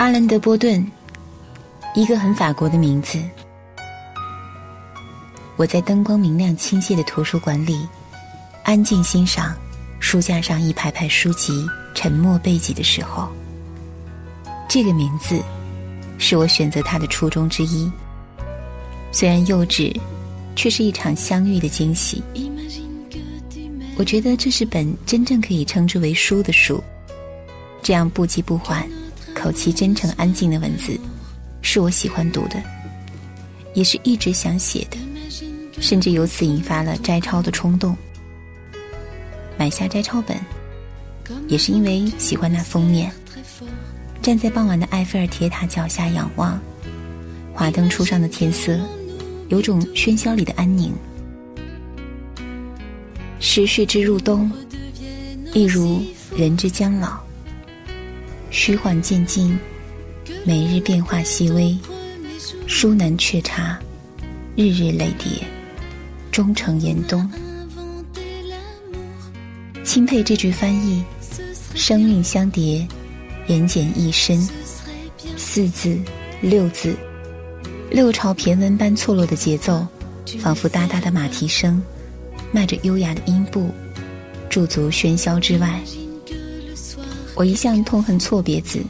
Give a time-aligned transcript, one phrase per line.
[0.00, 0.82] 阿兰·德波顿，
[1.94, 3.22] 一个很法国的名字。
[5.56, 7.86] 我在灯光明亮、清晰的图书馆里，
[8.64, 9.54] 安静欣赏
[9.98, 11.52] 书架上一排排书籍，
[11.94, 13.28] 沉默背脊的时候，
[14.66, 15.38] 这个名字
[16.16, 17.92] 是我选择它的初衷之一。
[19.12, 19.94] 虽然幼稚，
[20.56, 22.22] 却是一场相遇的惊喜。
[23.98, 26.82] 我觉得这是本真正可以称之为书的书，
[27.82, 28.88] 这样不急不缓。
[29.40, 31.00] 口气真诚、安静的文字，
[31.62, 32.62] 是我喜欢读的，
[33.72, 34.98] 也是一直想写的，
[35.80, 37.96] 甚至由此引发了摘抄的冲动。
[39.56, 40.36] 买下摘抄本，
[41.48, 43.10] 也是因为喜欢那封面。
[44.20, 46.60] 站在傍晚的埃菲尔铁塔脚下仰望，
[47.54, 48.78] 华灯初上的天色，
[49.48, 50.92] 有种喧嚣里的安宁。
[53.38, 54.52] 时序之入冬，
[55.54, 56.04] 亦如
[56.36, 57.18] 人之将老。
[58.50, 59.56] 虚幻渐进，
[60.44, 61.78] 每日变化细微，
[62.66, 63.78] 书难却差，
[64.56, 65.46] 日日累叠，
[66.32, 67.30] 终成严冬。
[69.84, 71.02] 钦佩这句翻译，
[71.74, 72.86] 声韵相叠，
[73.46, 74.36] 言简意深，
[75.36, 75.96] 四字
[76.40, 76.94] 六字，
[77.90, 79.86] 六朝骈文般错落的节奏，
[80.40, 81.80] 仿佛哒哒的马蹄声，
[82.50, 83.70] 迈着优雅的音步，
[84.48, 85.80] 驻足喧嚣之外。
[87.40, 88.84] 我一向痛恨错别字，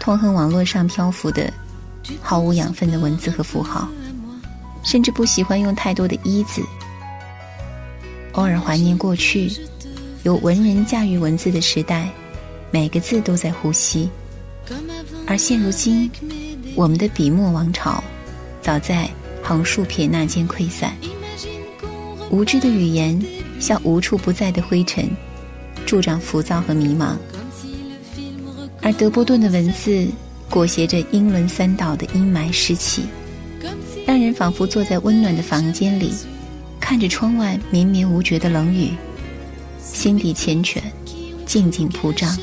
[0.00, 1.48] 痛恨网络上漂浮的
[2.20, 3.88] 毫无养分的文字和符号，
[4.82, 6.60] 甚至不喜欢用太多的“一”字。
[8.32, 9.48] 偶尔怀念过去，
[10.24, 12.10] 有文人驾驭文字的时代，
[12.72, 14.10] 每个字都在呼吸。
[15.24, 16.10] 而现如今，
[16.74, 18.02] 我们的笔墨王朝，
[18.60, 19.08] 早在
[19.40, 20.92] 横竖撇捺间溃散。
[22.28, 23.24] 无知的语言
[23.60, 25.08] 像无处不在的灰尘，
[25.86, 27.16] 助长浮躁和迷茫。
[28.82, 30.08] 而德波顿的文字
[30.50, 33.04] 裹挟着英伦三岛的阴霾湿气，
[34.04, 36.12] 让人仿佛坐在温暖的房间里，
[36.80, 38.90] 看着窗外绵绵无绝的冷雨，
[39.80, 40.78] 心底缱绻，
[41.46, 42.36] 静静铺张。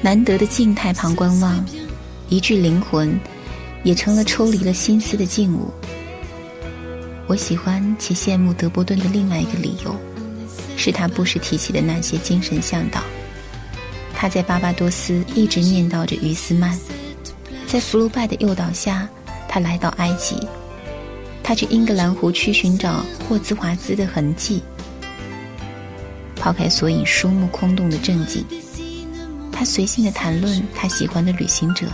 [0.00, 1.62] 难得的静态旁观望，
[2.30, 3.20] 一句灵魂，
[3.84, 5.70] 也成了抽离了心思的静物。
[7.26, 9.94] 我喜欢且羡慕德波顿的另外一个理由，
[10.78, 13.02] 是他不时提起的那些精神向导。
[14.20, 16.76] 他在巴巴多斯一直念叨着于斯曼，
[17.66, 19.08] 在福禄拜的诱导下，
[19.48, 20.36] 他来到埃及，
[21.42, 24.62] 他去英格兰湖区寻找霍兹华兹的痕迹。
[26.36, 28.44] 抛开所以书目空洞的正经，
[29.50, 31.86] 他随性的谈论他喜欢的旅行者、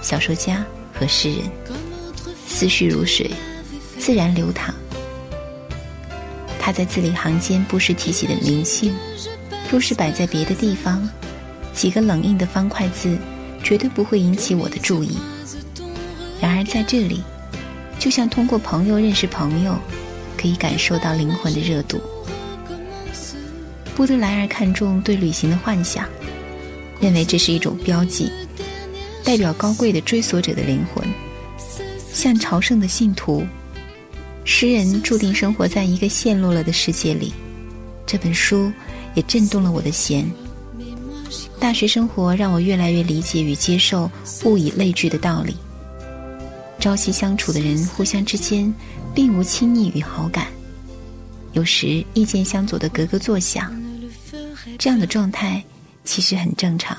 [0.00, 0.64] 小说家
[0.94, 1.40] 和诗人，
[2.46, 3.30] 思绪如水，
[3.98, 4.74] 自然流淌。
[6.58, 8.96] 他在字里行间不时提起的名姓，
[9.70, 11.06] 若是摆在别的地方。
[11.78, 13.16] 几个冷硬的方块字，
[13.62, 15.16] 绝对不会引起我的注意。
[16.40, 17.22] 然而在这里，
[18.00, 19.78] 就像通过朋友认识朋友，
[20.36, 22.00] 可以感受到灵魂的热度。
[23.94, 26.04] 布德莱尔看重对旅行的幻想，
[27.00, 28.28] 认为这是一种标记，
[29.22, 31.06] 代表高贵的追索者的灵魂，
[32.12, 33.46] 像朝圣的信徒。
[34.44, 37.32] 诗人注定生活在一个陷落了的世界里。
[38.04, 38.72] 这本书
[39.14, 40.28] 也震动了我的弦。
[41.60, 44.10] 大学生活让我越来越理解与接受
[44.44, 45.56] 物以类聚的道理。
[46.78, 48.72] 朝夕相处的人互相之间
[49.12, 50.46] 并无亲昵与好感，
[51.52, 53.74] 有时意见相左的咯咯作响。
[54.78, 55.62] 这样的状态
[56.04, 56.96] 其实很正常，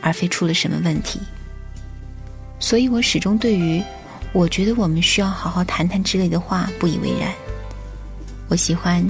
[0.00, 1.20] 而非出了什么问题。
[2.58, 3.82] 所以我始终对于
[4.32, 7.32] “我觉得我们需要好好谈谈”之类的话不以为然。
[8.48, 9.06] 我喜欢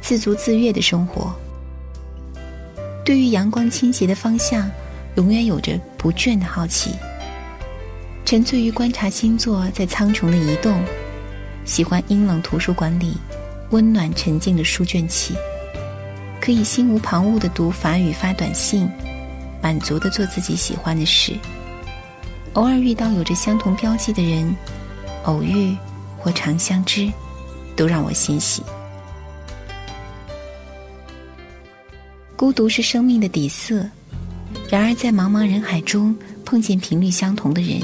[0.00, 1.32] 自足自悦的生活。
[3.04, 4.70] 对于阳光倾斜的方向，
[5.16, 6.94] 永远有着不倦的好奇。
[8.24, 10.80] 沉醉于观察星座在苍穹的移动，
[11.64, 13.16] 喜欢阴冷图书馆里
[13.70, 15.34] 温暖沉静的书卷气，
[16.40, 18.88] 可以心无旁骛地读法语发短信，
[19.60, 21.36] 满足地做自己喜欢的事。
[22.54, 24.54] 偶尔遇到有着相同标记的人，
[25.24, 25.76] 偶遇
[26.18, 27.10] 或长相知，
[27.74, 28.62] 都让我欣喜。
[32.42, 33.88] 孤独是生命的底色，
[34.68, 36.12] 然而在茫茫人海中
[36.44, 37.80] 碰见频率相同的人，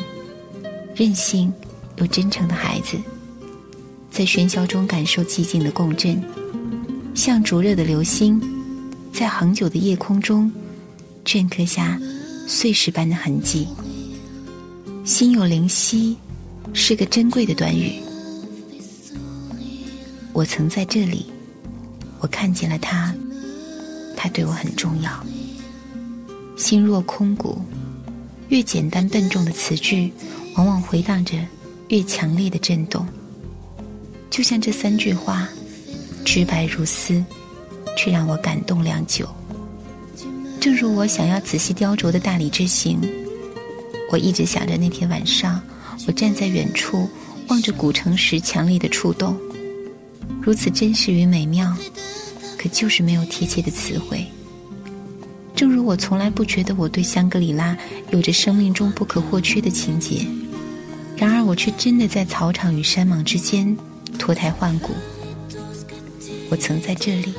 [0.96, 1.52] 任性
[1.98, 2.98] 又真诚的孩子，
[4.10, 6.20] 在喧嚣中感受寂静的共振，
[7.14, 8.42] 像灼热的流星，
[9.12, 10.50] 在恒久的夜空中
[11.24, 11.96] 镌刻下
[12.48, 13.68] 碎石般的痕迹。
[15.04, 16.16] 心有灵犀
[16.72, 18.02] 是个珍贵的短语。
[20.32, 21.26] 我曾在这里，
[22.18, 23.14] 我看见了他。
[24.20, 25.24] 他对我很重要。
[26.56, 27.62] 心若空谷，
[28.48, 30.12] 越简单笨重的词句，
[30.56, 31.38] 往往回荡着
[31.90, 33.06] 越强烈的震动。
[34.28, 35.48] 就像这三句话，
[36.24, 37.24] 直白如丝，
[37.96, 39.28] 却让我感动良久。
[40.58, 43.00] 正如我想要仔细雕琢的大理之行，
[44.10, 45.62] 我一直想着那天晚上，
[46.08, 47.08] 我站在远处
[47.46, 49.38] 望着古城时强烈的触动，
[50.42, 51.72] 如此真实与美妙，
[52.68, 54.26] 就是没有贴切的词汇。
[55.54, 57.76] 正如我从来不觉得我对香格里拉
[58.10, 60.24] 有着生命中不可或缺的情节，
[61.16, 63.76] 然而我却真的在草场与山莽之间
[64.18, 64.90] 脱胎换骨。
[66.48, 67.34] 我曾在这里，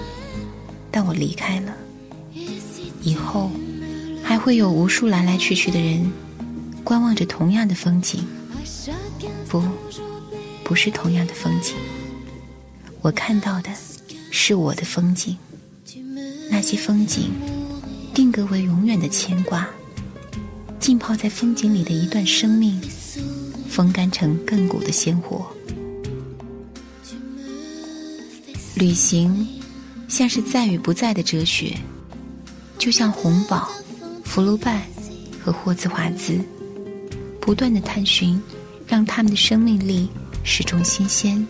[0.92, 1.74] 但我离开了。
[3.02, 3.50] 以后，
[4.22, 6.12] 还会有无数来来去去的人，
[6.84, 8.28] 观望着同样的风景。
[9.48, 9.64] 不，
[10.64, 11.76] 不是同样的风景。
[13.02, 13.72] 我看到的，
[14.42, 15.36] 是我的风景。
[16.50, 17.30] 那些风景，
[18.14, 19.68] 定格为永远的牵挂。
[20.80, 22.80] 浸泡在风景里的一段生命，
[23.68, 25.46] 风干成亘古的鲜活。
[28.76, 29.46] 旅行，
[30.08, 31.76] 像是在与不在的哲学。
[32.78, 33.70] 就像红宝、
[34.24, 34.88] 福禄拜
[35.44, 36.40] 和霍兹华兹，
[37.42, 38.42] 不断的探寻，
[38.88, 40.10] 让他们的生命力
[40.46, 41.46] 始终新鲜，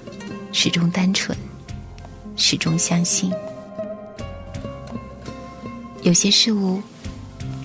[0.52, 1.38] 始终单纯，
[2.40, 3.32] 始终相信。
[6.02, 6.82] 有些事物，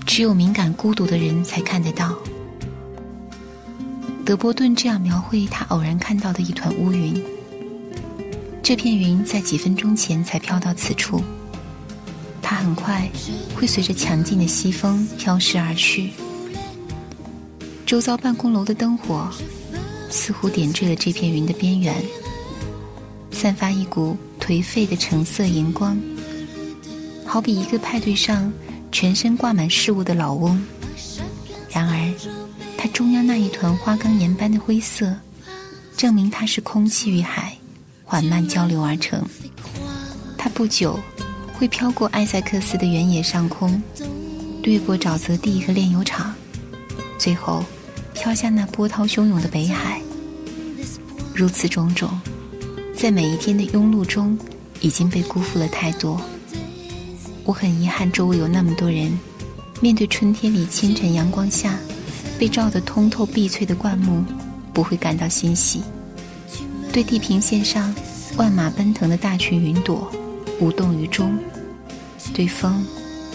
[0.05, 2.13] 只有敏感孤独的人才看得到。
[4.27, 7.23] 德波顿这样描绘他偶然看到的一团乌云：
[8.63, 11.23] 这片云在几分钟前才飘到此处。
[12.43, 13.09] 它很快
[13.55, 16.11] 会随着强劲的西风飘逝而去。
[17.87, 19.31] 周遭办公楼的灯火
[20.11, 21.95] 似乎点缀了这片云的边缘，
[23.31, 25.99] 散发一股颓废的橙色荧光，
[27.25, 28.53] 好比一个派对上
[28.93, 30.63] 全身挂满饰物的老翁。
[31.71, 32.13] 然而，
[32.77, 35.17] 它中央那一团花岗岩般的灰色，
[35.97, 37.57] 证明它是空气与海
[38.05, 39.27] 缓慢交流而成。
[40.37, 41.01] 它不久。
[41.57, 43.81] 会飘过埃塞克斯的原野上空，
[44.65, 46.35] 掠过沼泽地和炼油厂，
[47.17, 47.65] 最后
[48.13, 50.03] 飘向那波涛汹涌的北海。
[51.33, 52.11] 如此种种，
[53.05, 54.39] 在每一天的庸碌中，
[54.81, 56.19] 已经被辜负了太多。
[57.45, 59.13] 我很遗憾，周围有那么多人，
[59.79, 61.79] 面对春天里清晨阳光下
[62.39, 64.25] 被照得通透碧翠的灌木，
[64.73, 65.81] 不会感到欣喜；
[66.95, 67.95] 对地平线上
[68.39, 70.11] 万马奔腾的大群云朵。
[70.59, 71.39] 无动于衷，
[72.33, 72.87] 对风，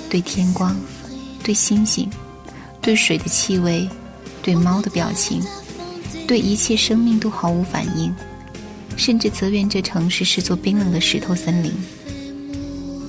[0.09, 0.75] 对天光，
[1.43, 2.09] 对星星，
[2.81, 3.87] 对水的气味，
[4.41, 5.43] 对猫的表情，
[6.27, 8.11] 对一切生命都毫无反应，
[8.99, 11.71] 甚至责怨这城市是座冰冷的石头森林。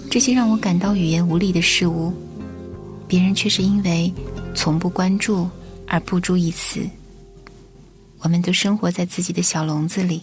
[0.09, 2.13] 这些让我感到语言无力的事物，
[3.09, 4.13] 别人却是因为
[4.55, 5.49] 从不关注
[5.89, 6.81] 而不注一词。
[8.21, 10.23] 我们都生活在自己的小笼子里。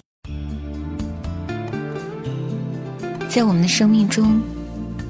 [3.27, 4.41] 在我们的生命中，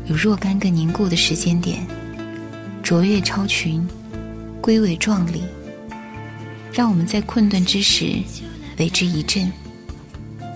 [0.07, 1.85] 有若干个凝固的时间点，
[2.81, 3.87] 卓越超群，
[4.59, 5.43] 归伟壮丽，
[6.73, 8.15] 让我们在困顿之时
[8.79, 9.51] 为之一振，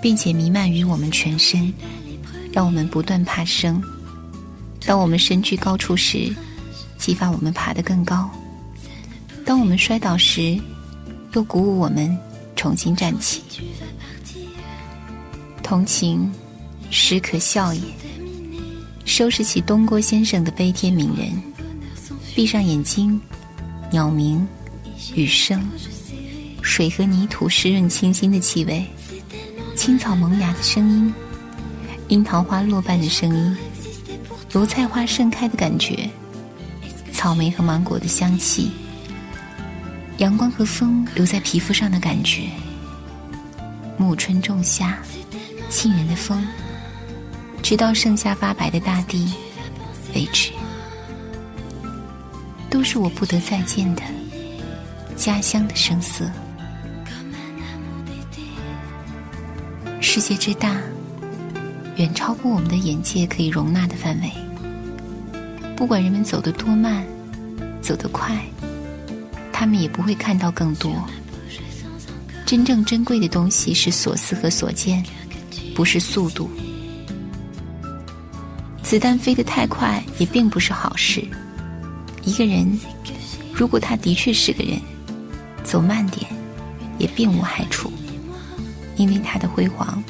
[0.02, 1.72] 并且弥漫于我们全身，
[2.52, 3.82] 让我们不断爬升。
[4.86, 6.34] 当我们身居高处时，
[6.98, 8.30] 激发我们爬得更高；
[9.46, 10.60] 当我们摔倒时，
[11.34, 12.18] 又鼓舞我们
[12.56, 13.42] 重新站起。
[15.62, 16.32] 同情。
[16.94, 17.82] 时可笑也。
[19.06, 21.42] 收拾起东郭先生的悲天悯人，
[22.36, 23.18] 闭上眼睛，
[23.90, 24.46] 鸟鸣，
[25.16, 25.66] 雨声，
[26.62, 28.86] 水和泥土湿润清新的气味，
[29.82, 31.12] 青草萌芽的声音，
[32.10, 33.58] 樱桃花落瓣的声音，
[34.52, 36.08] 油菜花盛开的感觉，
[37.12, 38.70] 草莓和芒果的香气，
[40.20, 42.44] 阳光和风留在皮肤上的感觉，
[43.98, 45.00] 暮春仲夏，
[45.68, 46.48] 沁人的风。
[47.64, 49.34] 直到盛夏发白的大地
[50.14, 50.52] 为止，
[52.70, 54.04] 都是我不得再见的
[55.16, 56.30] 家乡的声色。
[60.14, 60.76] 世界之大，
[61.96, 64.30] 远超过我们的眼界可以容纳的范围。
[65.74, 67.06] 不管人们走得多慢，
[67.82, 68.38] 走得快，
[69.54, 70.94] 他们也不会看到更多。
[72.46, 75.02] 真正珍贵的东西是所思和所见，
[75.74, 76.52] 不是速度。
[78.84, 81.26] 子弹飞得太快也并不是好事。
[82.26, 82.78] 一个人，
[83.54, 84.78] 如果他的确是个人，
[85.64, 86.30] 走慢点
[86.98, 87.90] 也并无害处，
[89.02, 90.02] 因为它的辉煌，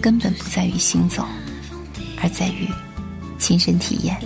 [0.00, 1.26] 根本不在于行走，
[2.22, 2.66] 而在于
[3.38, 4.18] 亲身体验。